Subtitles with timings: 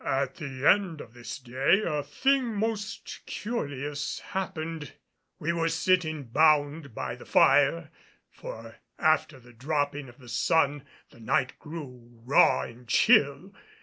[0.03, 4.93] At the end of this day a thing most curious happened.
[5.37, 7.91] We were sitting bound by the fire,
[8.31, 13.53] for after the dropping of the sun the night grew raw and chill.